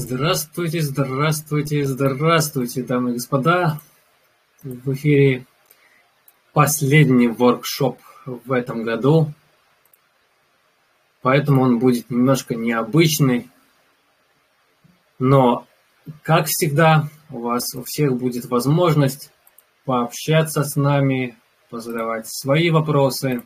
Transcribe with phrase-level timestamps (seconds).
[0.00, 3.80] Здравствуйте, здравствуйте, здравствуйте, дамы и господа.
[4.62, 5.44] В эфире
[6.52, 9.32] последний воркшоп в этом году,
[11.20, 13.50] поэтому он будет немножко необычный.
[15.18, 15.66] Но,
[16.22, 19.32] как всегда, у вас у всех будет возможность
[19.84, 21.36] пообщаться с нами,
[21.70, 23.42] позадавать свои вопросы,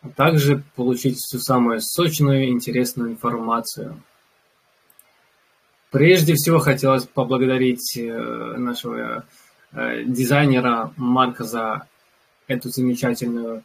[0.00, 4.02] а также получить всю самую сочную и интересную информацию.
[5.92, 9.26] Прежде всего хотелось поблагодарить э, нашего
[9.72, 11.86] э, дизайнера Марка за
[12.46, 13.62] эту замечательную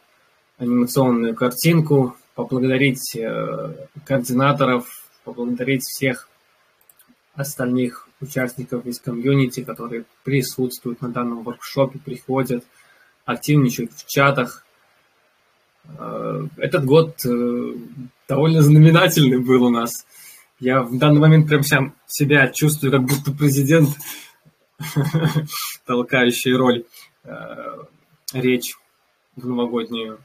[0.57, 6.27] анимационную картинку, поблагодарить э, координаторов, поблагодарить всех
[7.33, 12.65] остальных участников из комьюнити, которые присутствуют на данном воркшопе, приходят,
[13.23, 14.65] активничают в чатах.
[16.57, 17.21] Этот год
[18.27, 20.05] довольно знаменательный был у нас.
[20.59, 23.89] Я в данный момент прям сам себя чувствую, как будто президент,
[25.85, 26.85] толкающий роль,
[27.23, 27.83] э,
[28.33, 28.75] речь
[29.35, 30.19] в новогоднюю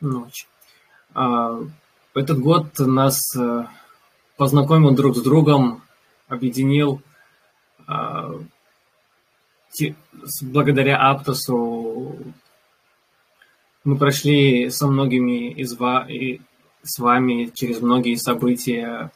[0.00, 0.46] ночь.
[1.14, 1.60] А,
[2.14, 3.66] этот год нас э,
[4.36, 5.82] познакомил друг с другом,
[6.28, 7.00] объединил
[7.86, 8.32] а,
[10.42, 12.16] благодаря Аптосу
[13.84, 16.40] мы прошли со многими из вас, и
[16.82, 19.10] с вами через многие события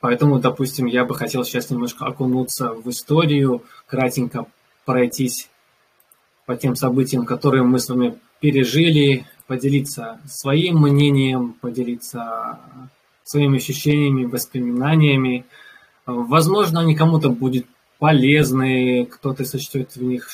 [0.00, 4.46] Поэтому, допустим, я бы хотел сейчас немножко окунуться в историю, кратенько
[4.84, 5.48] пройтись
[6.46, 12.58] по тем событиям, которые мы с вами пережили, поделиться своим мнением, поделиться
[13.22, 15.46] своими ощущениями, воспоминаниями.
[16.04, 17.66] Возможно, они кому-то будут
[17.98, 20.28] полезны, кто-то сочтет в них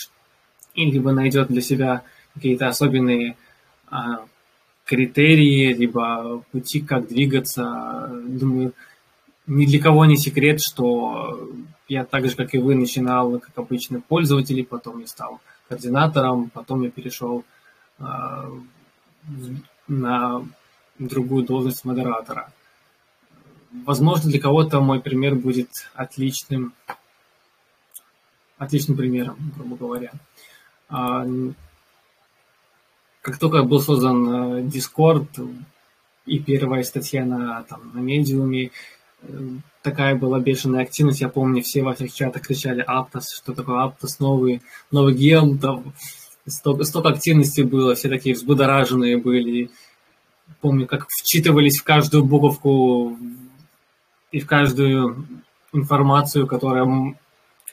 [0.74, 2.02] или найдет для себя
[2.34, 3.36] какие-то особенные
[3.88, 4.24] а,
[4.90, 8.10] критерии, либо пути, как двигаться.
[8.26, 8.72] Думаю,
[9.46, 11.48] ни для кого не секрет, что
[11.86, 16.82] я так же, как и вы, начинал как обычный пользователь, потом я стал координатором, потом
[16.82, 17.44] я перешел
[18.00, 18.04] э,
[19.86, 20.42] на
[20.98, 22.52] другую должность модератора.
[23.86, 26.74] Возможно, для кого-то мой пример будет отличным,
[28.58, 30.12] отличным примером, грубо говоря.
[33.22, 35.28] Как только был создан э, Discord
[36.26, 38.70] и первая статья на, там, на медиуме,
[39.22, 39.26] э,
[39.82, 41.20] такая была бешеная активность.
[41.20, 45.92] Я помню, все во всех чатах кричали Аптос, что такое Аптос, новый, новый гем, там
[46.46, 49.70] столько, столько активности было, все такие взбудораженные были.
[50.60, 53.18] Помню, как вчитывались в каждую буковку
[54.32, 55.26] и в каждую
[55.72, 57.14] информацию, которая,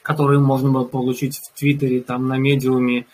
[0.02, 3.06] которую можно было получить в Твиттере, там, на медиуме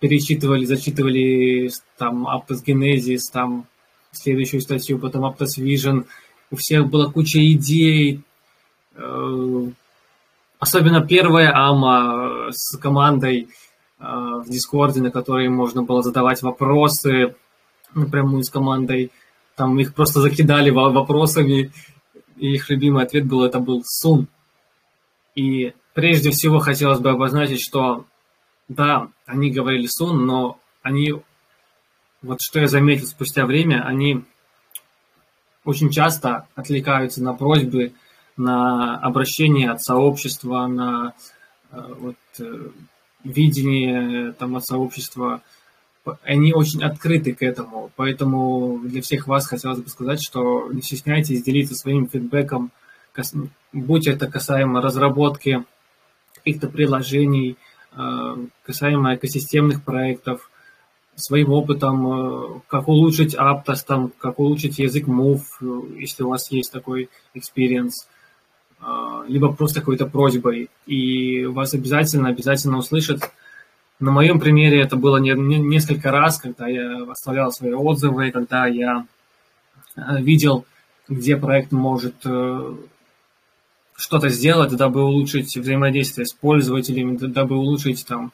[0.00, 3.66] перечитывали, зачитывали там Aptos Genesis, там
[4.12, 6.06] следующую статью, потом Aptos Vision.
[6.50, 8.22] У всех была куча идей.
[8.96, 9.68] Э,
[10.58, 13.48] особенно первая АМА с командой
[13.98, 17.36] э, в Дискорде, на которой можно было задавать вопросы
[17.94, 19.12] напрямую с командой.
[19.54, 21.72] Там их просто закидали вопросами,
[22.36, 24.26] и их любимый ответ был, это был Сун.
[25.34, 28.06] И прежде всего хотелось бы обозначить, что
[28.68, 31.14] да, они говорили сон, но они,
[32.22, 34.24] вот что я заметил спустя время, они
[35.64, 37.92] очень часто отвлекаются на просьбы,
[38.36, 41.14] на обращение от сообщества, на
[41.70, 42.68] э, вот, э,
[43.22, 45.42] видение там, от сообщества.
[46.22, 51.42] Они очень открыты к этому, поэтому для всех вас хотелось бы сказать, что не стесняйтесь
[51.42, 52.72] делиться своим фидбэком,
[53.72, 55.62] будь это касаемо разработки
[56.34, 57.69] каких-то приложений, Э,
[58.64, 60.50] касаемо экосистемных проектов,
[61.16, 66.50] своим опытом, э, как улучшить Aptos, там, как улучшить язык Move, э, если у вас
[66.50, 68.06] есть такой experience,
[69.28, 73.30] либо просто какой-то просьбой, и вас обязательно, обязательно услышат.
[73.98, 78.66] На моем примере это было не, не, несколько раз, когда я оставлял свои отзывы, когда
[78.66, 79.04] я
[79.96, 80.64] видел,
[81.08, 82.24] где проект может
[84.00, 88.32] что-то сделать, дабы улучшить взаимодействие с пользователями, дабы улучшить там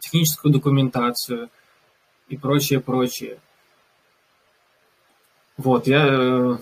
[0.00, 1.50] техническую документацию
[2.28, 3.38] и прочее, прочее.
[5.58, 6.06] Вот, я...
[6.08, 6.56] Э,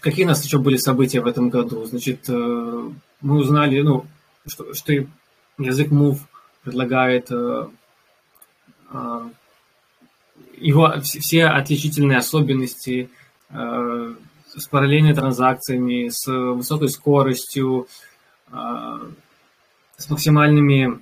[0.00, 1.84] какие у нас еще были события в этом году?
[1.84, 2.90] Значит, э,
[3.20, 4.04] мы узнали, ну,
[4.46, 4.92] что, что
[5.58, 6.18] язык Move
[6.64, 7.68] предлагает э,
[10.56, 13.08] его все отличительные особенности
[14.56, 17.86] с параллельными транзакциями, с высокой скоростью,
[18.50, 19.00] а,
[19.96, 20.98] с максимальными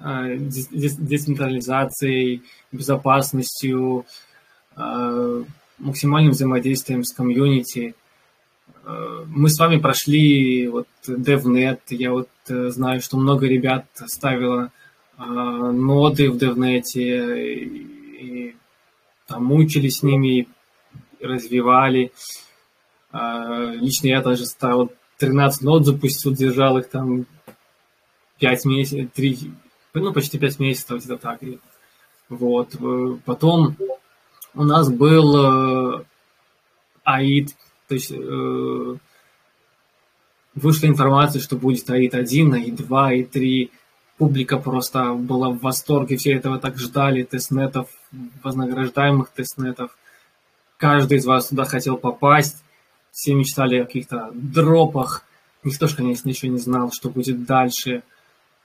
[0.00, 2.42] а, децентрализацией,
[2.72, 4.06] безопасностью,
[4.74, 5.42] а,
[5.78, 7.94] максимальным взаимодействием с комьюнити.
[9.26, 14.72] Мы с вами прошли вот DevNet, я вот э, знаю, что много ребят ставило
[15.16, 17.66] ноды в DevNet и,
[18.20, 18.56] и
[19.28, 20.48] там мучились с ними,
[21.22, 22.12] развивали.
[23.12, 27.26] Лично я даже ставил 13 нод запустил, держал их там
[28.40, 29.52] 5 месяцев, 3,
[29.94, 31.40] ну, почти 5 месяцев, где-то так.
[32.28, 32.74] Вот.
[33.24, 33.76] Потом
[34.54, 36.04] у нас был э,
[37.04, 37.54] АИД,
[37.88, 38.96] то есть э,
[40.54, 43.70] вышла информация, что будет АИД 1, АИД 2, АИД 3.
[44.18, 47.88] Публика просто была в восторге, все этого так ждали, тестнетов,
[48.42, 49.96] вознаграждаемых тестнетов.
[50.82, 52.64] Каждый из вас туда хотел попасть.
[53.12, 55.24] Все мечтали о каких-то дропах.
[55.62, 58.02] Никто же, конечно, еще не знал, что будет дальше.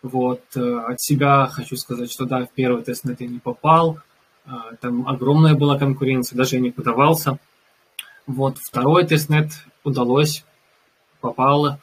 [0.01, 3.99] Вот, э, от себя хочу сказать, что да, в первый тестнет я не попал,
[4.47, 7.37] а, там огромная была конкуренция, даже я не подавался.
[8.25, 9.51] Вот, второй тестнет
[9.83, 10.43] удалось,
[11.21, 11.79] попало,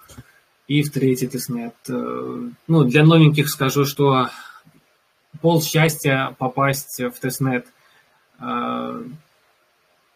[0.67, 1.76] и в третий тестнет.
[1.88, 4.31] Э, ну, для новеньких скажу, что
[5.41, 7.69] пол счастья попасть в тестнет.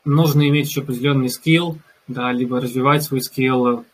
[0.09, 3.85] Э, нужно иметь еще определенный скилл, да, либо развивать свой скилл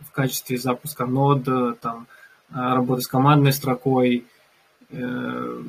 [0.00, 1.44] в качестве запуска нод,
[1.80, 2.06] там,
[2.50, 4.24] а, работы с командной строкой,
[4.90, 5.62] э,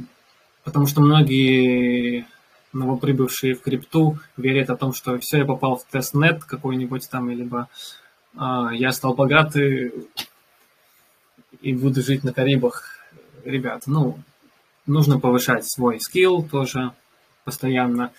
[0.64, 2.26] потому что многие
[2.74, 7.70] новоприбывшие в крипту верят о том, что все, я попал в тестнет какой-нибудь там, либо
[8.36, 9.94] а, я стал богатый
[11.62, 12.98] и буду жить на Карибах.
[13.46, 14.18] Ребят, ну,
[14.86, 16.92] нужно повышать свой скилл тоже
[17.46, 18.12] постоянно,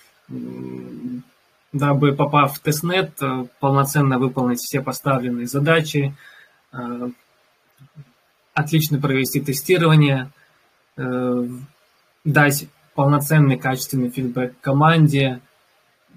[1.74, 6.14] дабы, попав в тестнет, э, полноценно выполнить все поставленные задачи,
[6.72, 7.08] э,
[8.54, 10.30] отлично провести тестирование,
[10.96, 11.48] э,
[12.24, 15.40] дать полноценный качественный фидбэк команде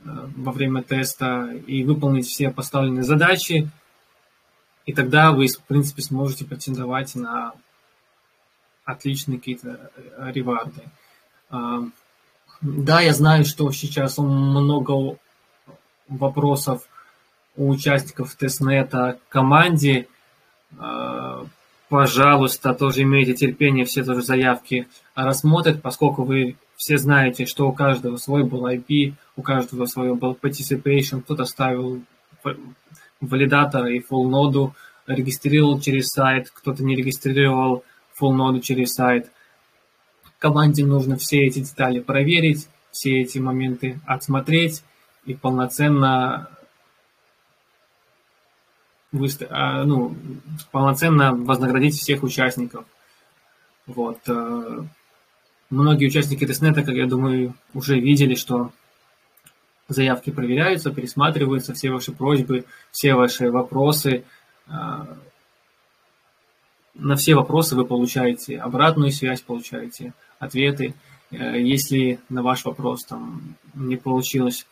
[0.03, 3.67] во время теста и выполнить все поставленные задачи,
[4.85, 7.53] и тогда вы, в принципе, сможете претендовать на
[8.85, 10.83] отличные какие-то реварды.
[12.61, 15.17] Да, я знаю, что сейчас много
[16.07, 16.87] вопросов
[17.55, 20.07] у участников тестнета команде,
[21.89, 28.17] пожалуйста, тоже имейте терпение, все тоже заявки рассмотрят, поскольку вы все знаете, что у каждого
[28.17, 32.01] свой был IP, у каждого свой был participation, кто-то ставил
[33.19, 34.75] валидатор и full ноду,
[35.07, 37.83] регистрировал через сайт, кто-то не регистрировал
[38.21, 39.31] full ноду через сайт.
[40.37, 44.83] Команде нужно все эти детали проверить, все эти моменты отсмотреть
[45.27, 46.49] и полноценно
[49.49, 50.15] а, ну,
[50.71, 52.85] полноценно вознаградить всех участников.
[53.85, 54.19] Вот.
[54.27, 54.83] Э,
[55.69, 58.71] многие участники тестнета, как я думаю, уже видели, что
[59.87, 64.23] заявки проверяются, пересматриваются, все ваши просьбы, все ваши вопросы.
[64.67, 65.05] Э,
[66.95, 70.93] на все вопросы вы получаете обратную связь, получаете ответы.
[71.31, 74.65] Э, если на ваш вопрос там не получилось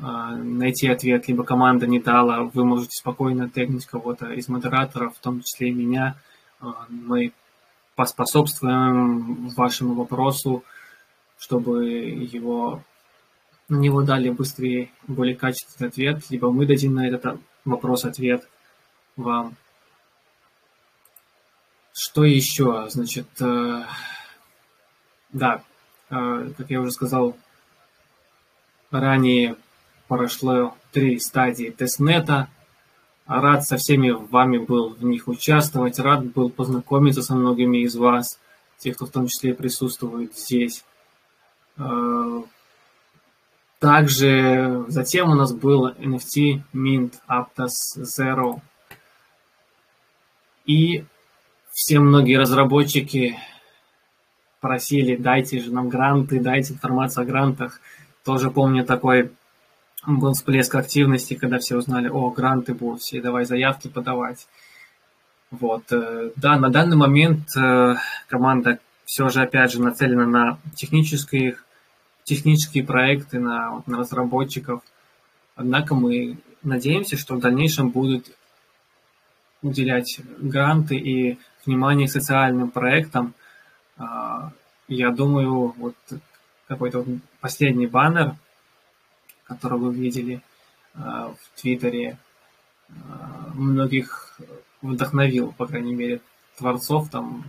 [0.00, 5.42] найти ответ, либо команда не дала, вы можете спокойно тегнуть кого-то из модераторов, в том
[5.42, 6.16] числе и меня.
[6.60, 7.32] А, мы
[7.96, 10.62] поспособствуем вашему вопросу,
[11.36, 12.82] чтобы его,
[13.68, 18.48] на него дали быстрее, более качественный ответ, либо мы дадим на этот вопрос ответ
[19.16, 19.56] вам.
[21.92, 22.86] Что еще?
[22.88, 23.82] Значит, э,
[25.32, 25.62] да,
[26.10, 27.36] э, как я уже сказал
[28.92, 29.56] ранее,
[30.08, 32.48] прошло три стадии тестнета.
[33.26, 38.40] Рад со всеми вами был в них участвовать, рад был познакомиться со многими из вас,
[38.78, 40.82] тех, кто в том числе присутствует здесь.
[41.76, 42.42] Э,
[43.78, 48.60] также затем у нас был NFT Mint Aptos Zero.
[50.64, 51.04] И
[51.70, 53.38] все многие разработчики
[54.60, 57.80] просили, дайте же нам гранты, дайте информацию о грантах.
[58.24, 59.30] Тоже помню такой
[60.16, 64.48] был всплеск активности, когда все узнали, о, гранты будут, все давай заявки подавать.
[65.50, 67.96] Вот, э, да, на данный момент э,
[68.28, 71.56] команда все же, опять же, нацелена на технические,
[72.24, 74.82] технические проекты, на, на разработчиков.
[75.56, 78.30] Однако мы надеемся, что в дальнейшем будут
[79.62, 83.34] уделять гранты и внимание социальным проектам.
[83.96, 84.52] А,
[84.86, 85.96] я думаю, вот
[86.66, 87.04] какой-то
[87.40, 88.34] последний баннер–
[89.48, 90.42] который вы видели
[90.94, 92.18] э, в Твиттере,
[92.88, 92.92] э,
[93.54, 94.40] многих
[94.82, 96.20] вдохновил, по крайней мере,
[96.56, 97.44] творцов, там,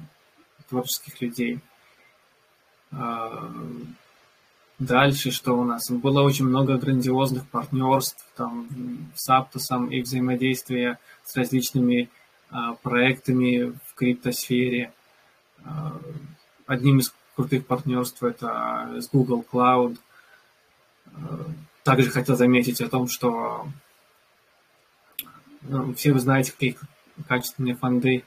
[0.68, 1.60] творческих людей.
[2.92, 3.50] Э,
[4.80, 5.90] Дальше что у нас?
[5.92, 8.70] Было очень много грандиозных партнерств там,
[9.14, 12.10] с Аптосом и взаимодействия с различными
[12.50, 14.94] а, проектами в криптосфере.
[15.66, 16.00] А,
[16.66, 19.98] одним из крутых партнерств это с Google Cloud.
[21.08, 21.46] А,
[21.90, 23.68] также хотел заметить о том, что
[25.62, 26.78] ну, все вы знаете, какие
[27.28, 28.24] качественные фонды,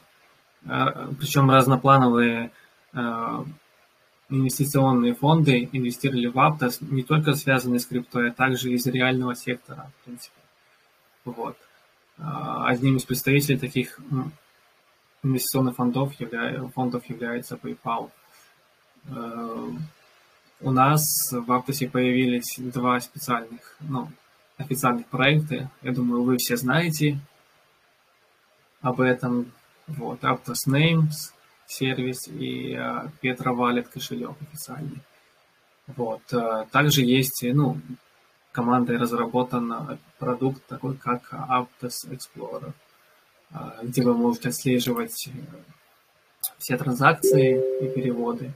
[0.67, 2.51] а, причем разноплановые
[2.93, 3.45] а,
[4.29, 9.93] инвестиционные фонды инвестировали в Aptos не только связанные с криптой, а также из реального сектора,
[10.01, 10.41] в принципе.
[11.25, 11.57] Вот.
[12.19, 14.01] Одним из представителей таких
[15.23, 16.67] инвестиционных фондов, явля...
[16.75, 18.11] фондов является PayPal.
[20.63, 24.09] У нас в Aptos появились два специальных, ну,
[24.57, 25.71] официальных проекта.
[25.83, 27.19] Я думаю, вы все знаете
[28.81, 29.53] об этом.
[29.89, 31.33] Вот, Aptos Names
[31.67, 32.75] сервис и
[33.23, 35.01] Petra Wallet кошелек официальный.
[35.89, 36.23] Вот.
[36.33, 37.79] Uh, также есть, ну,
[38.53, 42.73] командой разработан продукт такой, как Aptos Explorer,
[43.53, 45.29] uh, где вы можете отслеживать
[46.59, 48.53] все транзакции и переводы.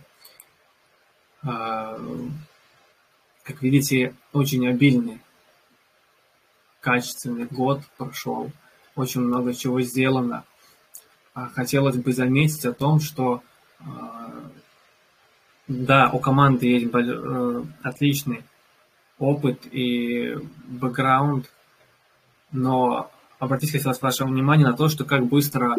[3.42, 5.20] Как видите, очень обильный,
[6.80, 8.50] качественный год прошел,
[8.96, 10.44] очень много чего сделано–
[11.36, 13.42] а, хотелось бы заметить о том, что
[13.80, 14.50] а,
[15.68, 18.42] да, у команды есть э, отличный
[19.18, 20.34] опыт и
[20.64, 21.52] бэкграунд,
[22.52, 25.76] но обратите хотелось ваше внимание на то, что как быстро,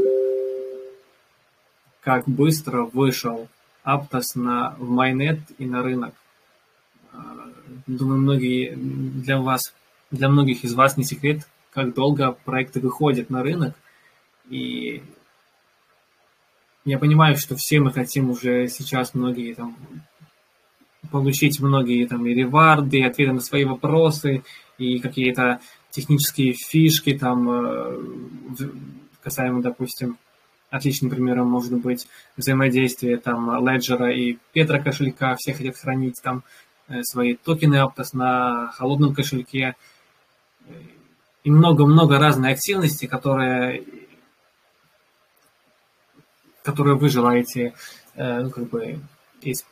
[2.02, 3.50] как быстро вышел
[3.88, 6.14] Aptos на, в Майнет и на рынок.
[7.14, 7.50] А,
[7.88, 9.74] думаю, многие для вас,
[10.12, 13.76] для многих из вас не секрет, как долго проекты выходят на рынок,
[14.50, 15.04] и
[16.86, 19.78] я понимаю, что все мы хотим уже сейчас многие там
[21.12, 24.44] получить многие там и реварды, и ответы на свои вопросы,
[24.78, 28.00] и какие-то технические фишки там э,
[29.22, 30.18] касаемо, допустим,
[30.70, 36.44] отличным примером может быть взаимодействие там Леджера и Петра кошелька, все хотят хранить там
[36.88, 39.76] э, свои токены Aptos на холодном кошельке,
[41.44, 43.86] и много-много разной активности, которые
[46.68, 47.74] которые вы желаете,
[48.16, 49.00] э, ну, как бы,
[49.42, 49.66] из,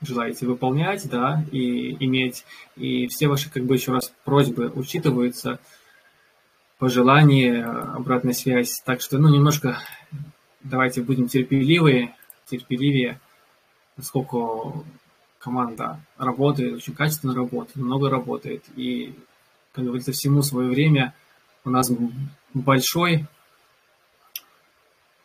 [0.00, 5.58] желаете выполнять, да, и иметь, и все ваши, как бы, еще раз, просьбы учитываются,
[6.78, 9.78] пожелания, обратная связь, так что, ну, немножко
[10.62, 12.14] давайте будем терпеливые,
[12.46, 13.20] терпеливее,
[13.96, 14.84] поскольку
[15.38, 19.14] команда работает, очень качественно работает, много работает, и,
[19.72, 21.14] как говорится, всему свое время.
[21.64, 21.90] У нас
[22.52, 23.26] большой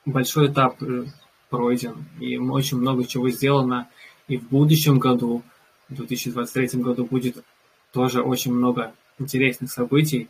[0.05, 1.05] большой этап э,
[1.49, 3.89] пройден, и очень много чего сделано.
[4.27, 5.43] И в будущем году,
[5.87, 7.43] в 2023 году, будет
[7.91, 10.29] тоже очень много интересных событий,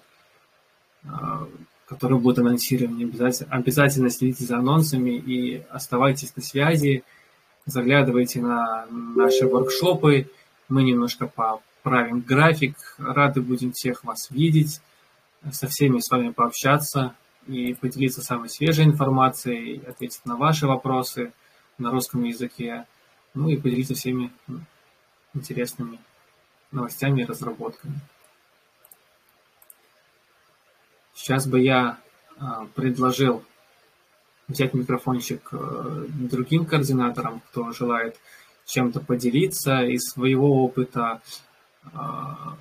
[1.88, 3.04] которые будут анонсированы.
[3.04, 7.04] Обязательно, обязательно следите за анонсами и оставайтесь на связи,
[7.66, 10.30] заглядывайте на наши воркшопы.
[10.68, 12.76] Мы немножко поправим график.
[13.00, 14.82] Рады будем всех вас видеть,
[15.52, 17.16] со всеми с вами пообщаться
[17.48, 21.32] и поделиться самой свежей информацией, ответить на ваши вопросы
[21.80, 22.86] на русском языке,
[23.34, 24.32] ну и поделиться всеми
[25.34, 26.00] интересными
[26.72, 28.00] новостями и разработками.
[31.20, 32.00] Сейчас бы я
[32.38, 33.44] а, предложил
[34.48, 38.18] взять микрофончик э, другим координаторам, кто желает
[38.66, 41.22] чем-то поделиться из своего опыта
[41.92, 42.58] а,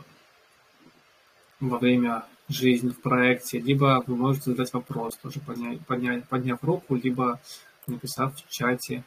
[1.61, 6.97] во время жизнь в проекте, либо вы можете задать вопрос, тоже поднять, поднять, подняв руку,
[6.97, 7.41] либо
[7.87, 9.05] написав в чате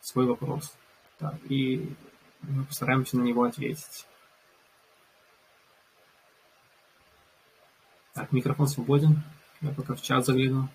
[0.00, 0.72] свой вопрос.
[1.18, 1.92] Да, и
[2.42, 4.06] мы постараемся на него ответить.
[8.14, 9.22] Так, микрофон свободен.
[9.62, 10.68] Я пока в чат загляну.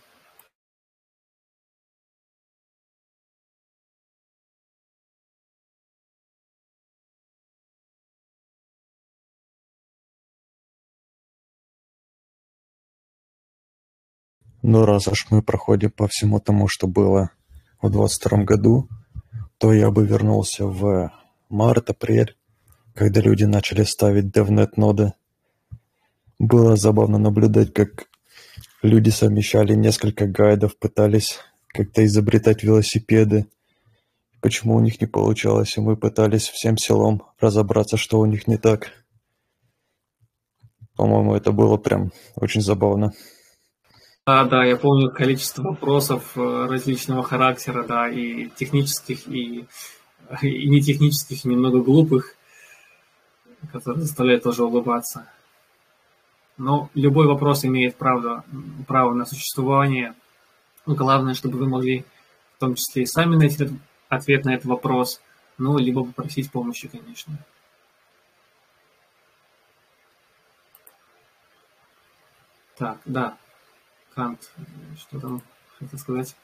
[14.63, 17.29] Но раз уж мы проходим по всему тому, что было
[17.81, 18.89] в двадцать втором году,
[19.59, 21.11] то я бы вернулся в
[21.49, 22.35] март-апрель,
[22.95, 25.13] когда люди начали ставить DevNet ноды.
[26.39, 28.07] Было забавно наблюдать, как
[28.81, 33.47] люди совмещали несколько гайдов, пытались как-то изобретать велосипеды.
[34.41, 38.57] Почему у них не получалось, и мы пытались всем селом разобраться, что у них не
[38.57, 38.91] так.
[40.95, 43.13] По-моему, это было прям очень забавно.
[44.25, 49.65] Да, да, я помню количество вопросов э, различного характера, да, и технических, и
[50.41, 52.35] и не технических, и немного глупых,
[53.71, 55.29] которые заставляют тоже улыбаться.
[56.57, 58.43] Но любой вопрос имеет право,
[58.87, 60.15] право на существование.
[60.85, 62.05] Главное, чтобы вы могли
[62.55, 63.69] в том числе и сами найти
[64.09, 65.21] ответ на этот вопрос,
[65.57, 67.37] ну, либо попросить помощи, конечно.
[72.77, 73.37] Так, да,
[74.15, 74.51] Кант,
[74.97, 75.41] что там
[75.79, 76.35] хотел сказать?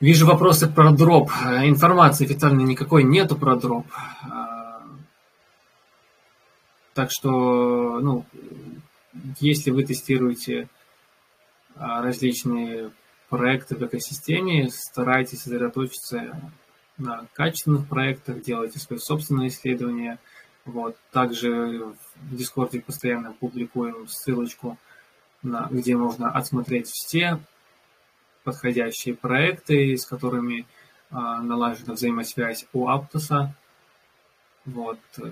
[0.00, 1.30] Вижу вопросы про дроп.
[1.62, 3.86] Информации официальной никакой нету про дроп.
[6.92, 8.24] А, так что, ну,
[9.40, 10.68] если вы тестируете
[11.74, 12.90] а, различные
[13.28, 16.52] проекты в экосистеме, старайтесь сосредоточиться
[16.98, 20.18] на качественных проектах, делайте свои собственные исследования.
[20.64, 20.96] Вот.
[21.10, 24.78] Также в Дискорде постоянно публикуем ссылочку,
[25.42, 27.40] на, где можно отсмотреть все
[28.44, 30.64] подходящие проекты, с которыми э,
[31.10, 33.54] налажена взаимосвязь у Аптоса.
[34.64, 34.98] Вот.
[35.18, 35.30] Э,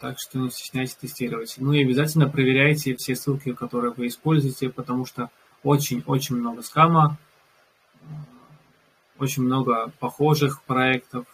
[0.00, 1.54] так что не стесняйтесь тестировать.
[1.58, 5.30] Ну и обязательно проверяйте все ссылки, которые вы используете, потому что
[5.62, 7.18] очень-очень много скама,
[9.18, 11.26] очень много похожих проектов.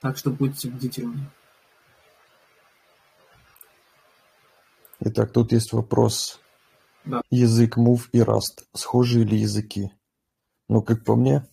[0.00, 1.28] Так что будьте бдительны.
[5.00, 6.40] Итак, тут есть вопрос.
[7.04, 7.20] Да.
[7.30, 8.64] Язык Move и Rust.
[8.74, 9.90] Схожие ли языки?
[10.68, 11.46] Ну, как по мне,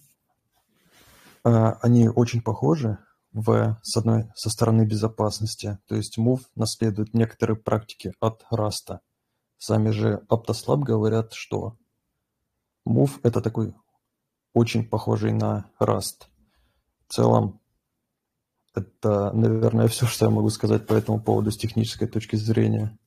[1.44, 2.98] а, они очень похожи
[3.36, 5.78] в, с одной, со стороны безопасности.
[5.88, 9.00] То есть Move наследует некоторые практики от Rust.
[9.58, 11.78] Сами же Aptoslab говорят, что
[12.88, 13.76] Move– это такой
[14.54, 16.28] очень похожий на Rust.
[17.08, 17.60] В целом,
[18.74, 22.98] это, наверное, все, что я могу сказать по этому поводу с технической точки зрения.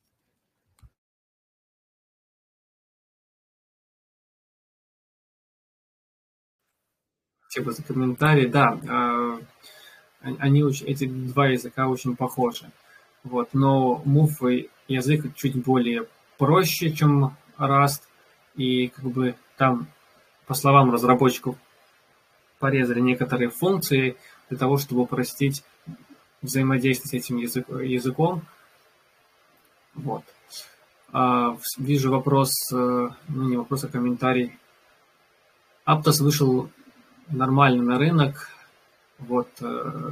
[7.47, 8.47] Спасибо за комментарий.
[8.47, 9.39] Да, а,
[10.21, 12.69] они очень, эти два языка очень похожи.
[13.23, 18.01] Вот, но Move язык чуть более проще, чем Rust,
[18.55, 19.87] и как бы там,
[20.47, 21.55] по словам разработчиков,
[22.59, 24.17] порезали некоторые функции
[24.49, 25.63] для того, чтобы упростить
[26.41, 28.43] взаимодействие с этим язык, языком.
[29.93, 30.23] Вот.
[31.11, 34.57] А, вижу вопрос, э, ну не вопрос, а комментарий.
[35.85, 36.69] Aptos вышел
[37.29, 38.49] нормально на рынок.
[39.19, 40.11] Вот, э,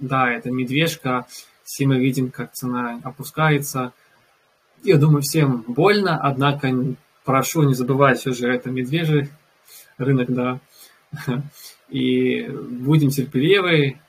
[0.00, 1.26] да, это медвежка.
[1.64, 3.92] Все мы видим, как цена опускается.
[4.82, 6.72] Я думаю, всем больно, однако
[7.24, 9.30] прошу не забывать, все же это медвежий
[9.96, 10.60] рынок, да.
[11.88, 14.00] И будем терпеливы,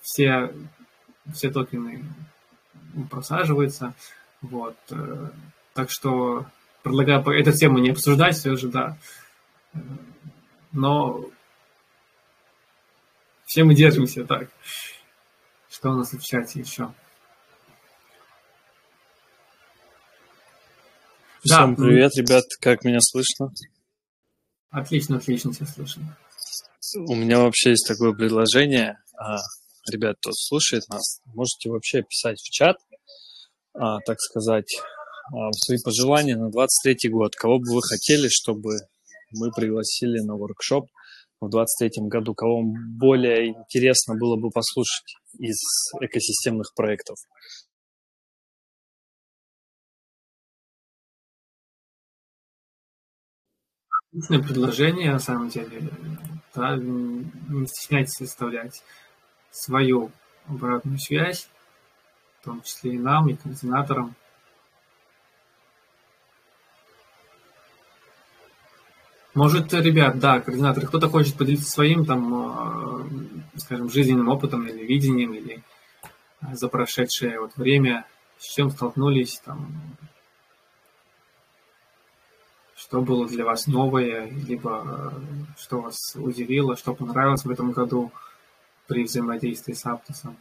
[0.00, 0.52] все,
[1.34, 2.04] все токены
[3.10, 3.94] просаживаются,
[4.40, 4.76] вот.
[4.90, 5.30] Э,
[5.74, 6.46] так что
[6.82, 8.96] предлагаю эту тему не обсуждать все же, да.
[10.72, 11.26] Но
[13.48, 14.50] все мы держимся так.
[15.70, 16.92] Что у нас в чате еще?
[21.42, 21.82] Всем да.
[21.82, 23.50] привет, ребят, как меня слышно?
[24.68, 26.18] Отлично, отлично тебя слышно.
[27.06, 28.98] У меня вообще есть такое предложение.
[29.18, 29.38] А,
[29.90, 32.76] ребят, кто слушает нас, можете вообще писать в чат,
[33.72, 34.70] а, так сказать,
[35.32, 37.34] а, свои пожелания на 23 год.
[37.34, 38.74] Кого бы вы хотели, чтобы
[39.32, 40.90] мы пригласили на воркшоп
[41.40, 45.56] в 23 году, кого вам более интересно было бы послушать из
[46.00, 47.16] экосистемных проектов.
[54.10, 55.90] Отличное предложение, на самом деле.
[56.54, 58.82] Да, не стесняйтесь составлять
[59.50, 60.10] свою
[60.46, 61.48] обратную связь,
[62.40, 64.16] в том числе и нам, и координаторам.
[69.38, 73.04] Может, ребят, да, координаторы, кто-то хочет поделиться своим, там,
[73.54, 75.62] э, скажем, жизненным опытом или видением, или
[76.50, 78.04] за прошедшее вот время,
[78.36, 79.96] с чем столкнулись, там,
[82.74, 88.10] что было для вас новое, либо э, что вас удивило, что понравилось в этом году
[88.88, 90.36] при взаимодействии с Аптосом.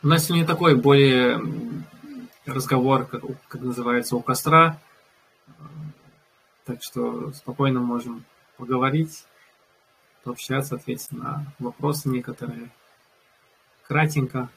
[0.00, 1.42] У нас сегодня такой более
[2.46, 4.78] разговор, как, как называется, у костра.
[6.64, 8.24] Так что спокойно можем
[8.58, 9.24] поговорить,
[10.22, 12.70] пообщаться, ответить на вопросы некоторые
[13.88, 14.48] кратенько,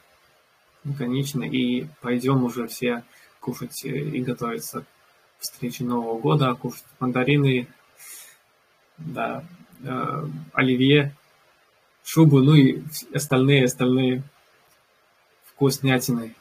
[0.86, 3.04] лаконично, и пойдем уже все
[3.40, 4.86] кушать и готовиться к
[5.40, 7.68] встрече Нового года, кушать мандарины,
[9.00, 9.44] да,
[9.84, 11.16] э, оливье,
[12.04, 14.22] шубу, ну и остальные, остальные
[15.62, 16.36] вкуснятиной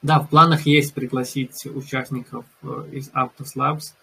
[0.00, 3.94] Да, в планах есть пригласить участников э, из Автослабс,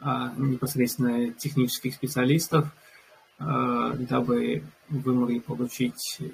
[0.00, 2.66] непосредственно технических специалистов,
[3.38, 3.44] э,
[4.10, 6.24] дабы вы могли получить э,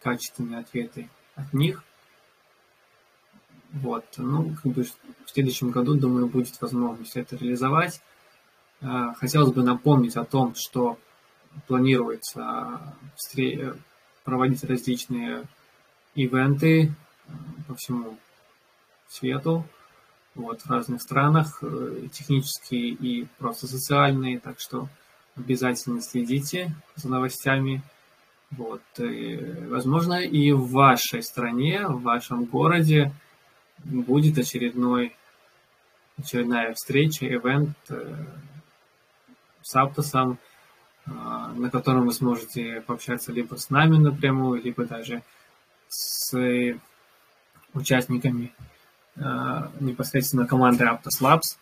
[0.00, 1.82] качественные ответы от них.
[3.72, 4.04] Вот.
[4.16, 8.00] Ну, как бы в следующем году, думаю, будет возможность это реализовать.
[8.82, 10.98] А, хотелось бы напомнить о том, что
[11.66, 12.80] планируется
[14.24, 15.44] проводить различные
[16.14, 17.32] ивенты э,
[17.68, 18.18] по всему
[19.08, 19.64] свету,
[20.34, 24.88] вот, в разных странах, э, технические и просто социальные, так что
[25.36, 27.82] обязательно следите за новостями.
[28.50, 29.36] Вот, и,
[29.68, 33.12] возможно, и в вашей стране, в вашем городе
[33.78, 35.16] будет очередной,
[36.18, 38.24] очередная встреча, ивент э,
[39.62, 40.38] с Аптосом,
[41.06, 45.22] а, на котором вы сможете пообщаться либо с нами напрямую, либо даже
[45.88, 46.34] с
[47.74, 48.54] участниками
[49.16, 51.58] а, непосредственно команды Aptos Labs.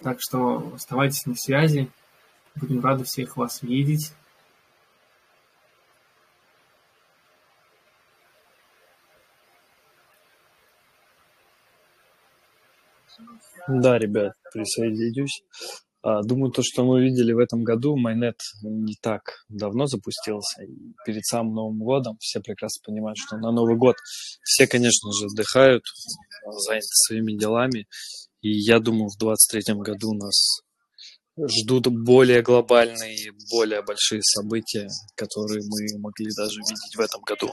[0.00, 1.90] Так что оставайтесь на связи.
[2.56, 4.12] Будем рады всех вас видеть.
[13.66, 15.42] Да, ребят, присоединюсь.
[16.06, 20.62] А, думаю, то, что мы видели в этом году, Майнет не так давно запустился.
[20.64, 23.96] И перед самым Новым годом все прекрасно понимают, что на Новый год
[24.42, 25.82] все, конечно же, отдыхают,
[26.66, 27.86] заняты своими делами.
[28.42, 30.60] И я думаю, в 2023 году нас
[31.48, 34.86] ждут более глобальные, более большие события,
[35.16, 37.50] которые мы могли даже видеть в этом году.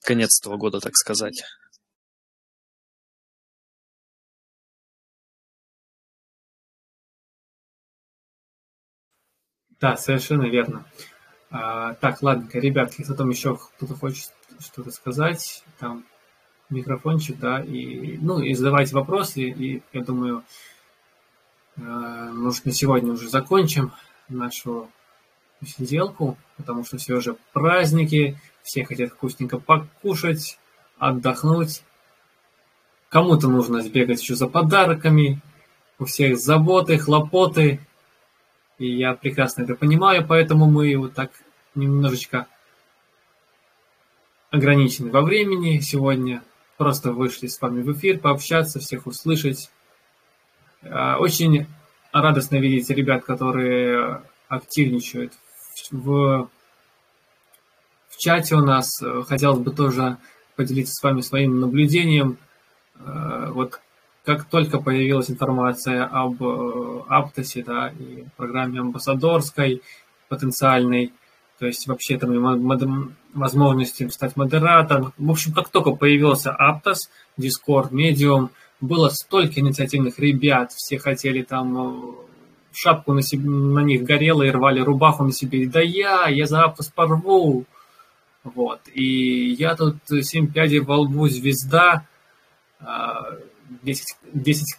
[0.00, 1.42] Конец этого года, так сказать.
[9.82, 10.84] Да, совершенно верно.
[11.50, 16.04] А, так, ладненько, ребятки, если там еще кто-то хочет что-то сказать, там
[16.70, 20.44] микрофончик, да, и, ну, и задавайте вопросы, и я думаю,
[21.76, 23.90] э, может, на сегодня уже закончим
[24.28, 24.88] нашу
[25.60, 30.60] сделку, потому что все же праздники, все хотят вкусненько покушать,
[30.98, 31.82] отдохнуть.
[33.08, 35.40] Кому-то нужно сбегать еще за подарками,
[35.98, 37.80] у всех заботы, хлопоты,
[38.78, 41.30] и я прекрасно это понимаю, поэтому мы вот так
[41.74, 42.46] немножечко
[44.50, 46.42] ограничены во времени сегодня.
[46.76, 49.70] Просто вышли с вами в эфир, пообщаться, всех услышать.
[50.82, 51.66] А, очень
[52.12, 55.32] радостно видеть ребят, которые активничают
[55.90, 56.50] в,
[58.08, 58.88] в чате у нас.
[59.26, 60.18] Хотелось бы тоже
[60.56, 62.38] поделиться с вами своим наблюдением.
[62.96, 63.80] А, вот
[64.24, 69.82] как только появилась информация об э, Аптосе, да, и программе амбассадорской
[70.28, 71.12] потенциальной,
[71.58, 75.12] то есть вообще там возможности стать модератором.
[75.18, 81.76] В общем, как только появился Аптос, Discord, Medium, было столько инициативных ребят, все хотели там
[81.76, 82.12] э,
[82.72, 85.66] шапку на, себе, на них горела и рвали рубаху на себе.
[85.66, 87.64] Да я, я за Аптос порву.
[88.44, 88.80] Вот.
[88.92, 92.06] И я тут семь пядей во лбу звезда,
[92.80, 93.36] а,
[93.82, 94.78] 10, 10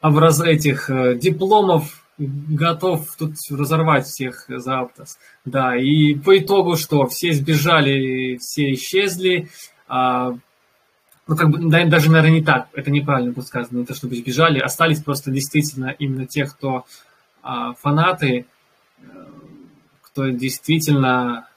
[0.00, 5.18] образ этих э, дипломов готов тут разорвать всех за Аптос.
[5.44, 7.06] Да, и по итогу что?
[7.06, 9.48] Все сбежали, все исчезли.
[9.86, 10.32] А,
[11.26, 12.68] ну, как бы, да, даже, наверное, не так.
[12.72, 14.58] Это неправильно будет сказано, не то, чтобы сбежали.
[14.58, 16.86] Остались просто действительно именно те, кто
[17.42, 18.46] а, фанаты,
[18.98, 19.02] э,
[20.02, 21.48] кто действительно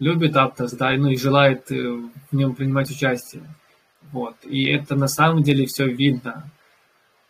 [0.00, 3.44] любит Аптос, да, ну и желает э, в нем принимать участие.
[4.10, 4.36] Вот.
[4.44, 6.50] И это на самом деле все видно.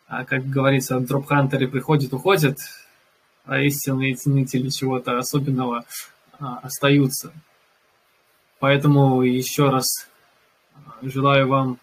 [0.07, 2.59] А как говорится, дропхантеры приходят, уходят,
[3.45, 5.85] а истинные ценители чего-то особенного
[6.39, 7.33] а, остаются.
[8.59, 10.09] Поэтому еще раз
[10.75, 11.79] а, желаю вам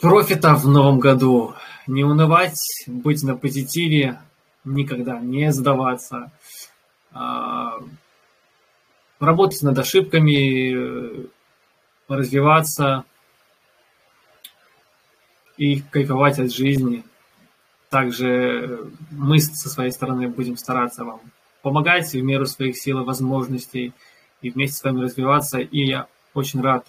[0.00, 1.54] профита в новом году.
[1.86, 4.18] Не унывать, быть на позитиве,
[4.64, 6.32] никогда не сдаваться.
[7.12, 7.78] А,
[9.20, 11.28] работать над ошибками,
[12.08, 13.04] развиваться,
[15.56, 17.04] и кайфовать от жизни.
[17.90, 21.20] Также мы со своей стороны будем стараться вам
[21.62, 23.92] помогать в меру своих сил и возможностей
[24.42, 25.60] и вместе с вами развиваться.
[25.60, 26.86] И я очень рад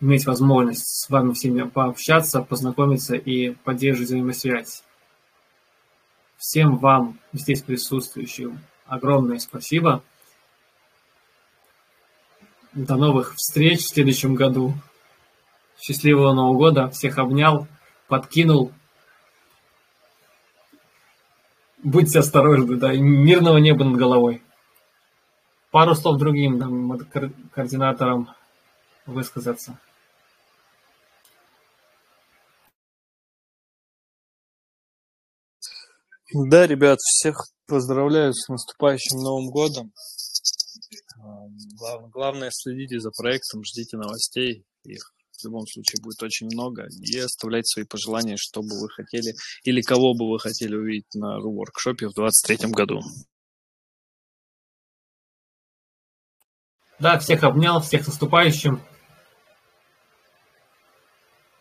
[0.00, 4.82] иметь возможность с вами всеми пообщаться, познакомиться и поддерживать взаимосвязь.
[6.36, 10.02] Всем вам, здесь присутствующим, огромное спасибо.
[12.72, 14.74] До новых встреч в следующем году.
[15.82, 16.90] Счастливого Нового года.
[16.90, 17.66] Всех обнял,
[18.06, 18.72] подкинул.
[21.82, 24.44] Будьте осторожны, да, и мирного неба над головой.
[25.72, 26.96] Пару слов другим там,
[27.52, 28.32] координаторам
[29.06, 29.80] высказаться.
[36.32, 39.92] Да, ребят, всех поздравляю с наступающим Новым годом.
[42.12, 44.64] Главное, следите за проектом, ждите новостей.
[44.84, 46.88] Их в любом случае будет очень много.
[47.00, 51.38] И оставляйте свои пожелания, что бы вы хотели или кого бы вы хотели увидеть на
[51.40, 53.00] воркшопе в 2023 году.
[56.98, 58.80] Да, всех обнял, всех с наступающим.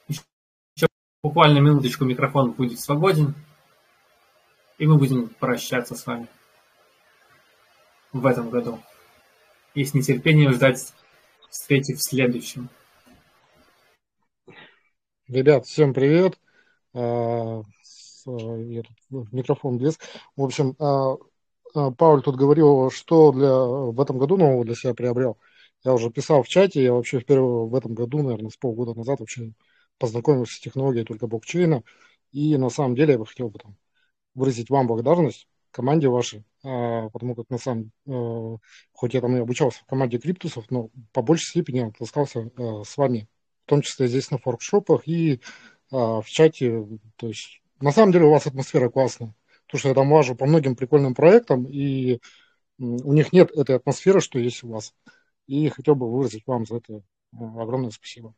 [0.08, 0.88] Еще
[1.24, 3.34] буквально минуточку микрофон будет свободен.
[4.78, 6.28] И мы будем прощаться с вами
[8.14, 8.80] в этом году.
[9.74, 10.94] И с нетерпением ждать
[11.50, 12.70] встречи в следующем.
[15.32, 16.38] Ребят, всем привет.
[16.94, 17.62] А,
[18.26, 18.84] ну,
[19.32, 19.98] микрофон без.
[20.36, 21.16] В общем, а,
[21.74, 25.38] а, Пауль тут говорил, что для, в этом году нового для себя приобрел.
[25.86, 29.22] Я уже писал в чате, я вообще впервые в этом году, наверное, с полгода назад
[29.22, 29.54] вообще
[29.98, 31.84] познакомился с технологией только блокчейна.
[32.34, 33.78] И на самом деле я бы хотел бы там
[34.36, 38.58] выразить вам благодарность, команде вашей, потому как на самом, э,
[38.92, 42.84] хоть я там и обучался в команде криптусов, но по большей степени я таскался э,
[42.86, 43.30] с вами,
[43.72, 45.42] том числе здесь на форкшопах и
[45.92, 46.86] а, в чате.
[47.16, 49.34] То есть на самом деле у вас атмосфера классная,
[49.66, 52.20] потому что я там лажу по многим прикольным проектам, и
[52.78, 54.94] у них нет этой атмосферы, что есть у вас.
[55.48, 57.02] И хотел бы выразить вам за это э,
[57.38, 58.34] огромное спасибо.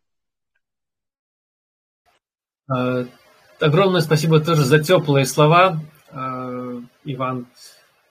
[3.60, 5.80] Огромное спасибо тоже за теплые слова,
[6.12, 7.48] э, Иван.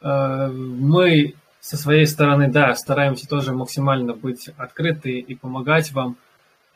[0.01, 6.32] Э, мы со своей стороны, да, стараемся тоже максимально быть открыты и помогать вам э,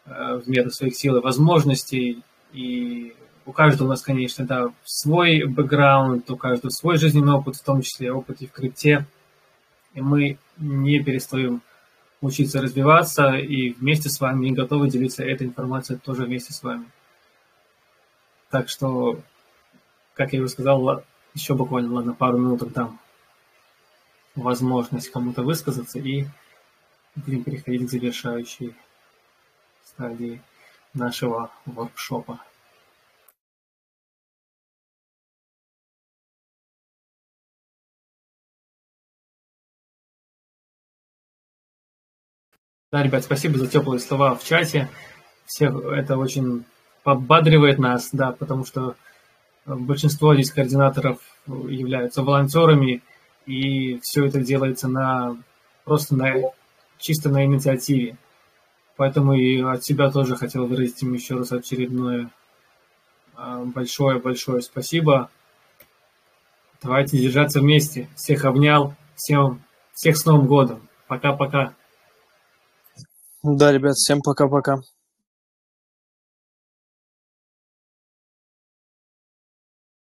[0.06, 2.22] в меру своих сил и возможностей.
[2.52, 3.14] И
[3.44, 7.82] у каждого у нас, конечно, да, свой бэкграунд, у каждого свой жизненный опыт, в том
[7.82, 9.06] числе опыт и в крипте.
[9.94, 11.62] И мы не перестаем
[12.20, 16.86] учиться развиваться и вместе с вами готовы делиться этой информацией тоже вместе с вами.
[18.50, 19.20] Так что,
[20.14, 22.98] как я уже сказал, еще буквально, ладно, пару минут дам
[24.34, 26.26] возможность кому-то высказаться и
[27.14, 28.74] будем переходить к завершающей
[29.96, 30.42] стадии
[30.92, 32.40] нашего воркшопа.
[42.92, 44.88] Да, ребят, спасибо за теплые слова в чате.
[45.46, 46.64] Всех это очень
[47.02, 48.96] подбадривает нас, да, потому что
[49.64, 53.02] большинство здесь координаторов являются волонтерами,
[53.46, 55.36] и все это делается на
[55.84, 56.34] просто на
[56.98, 58.16] чисто на инициативе.
[58.96, 62.30] Поэтому и от себя тоже хотел выразить им еще раз очередное
[63.36, 65.30] большое-большое спасибо.
[66.82, 68.08] Давайте держаться вместе.
[68.16, 68.94] Всех обнял.
[69.14, 70.88] Всем, всех с Новым годом.
[71.08, 71.74] Пока-пока.
[73.42, 74.76] Да, ребят, всем пока-пока.